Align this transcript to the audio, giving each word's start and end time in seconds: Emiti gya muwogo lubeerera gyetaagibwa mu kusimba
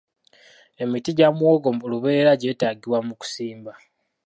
Emiti 0.83 1.09
gya 1.17 1.29
muwogo 1.37 1.69
lubeerera 1.91 2.31
gyetaagibwa 2.41 2.99
mu 3.07 3.13
kusimba 3.21 3.71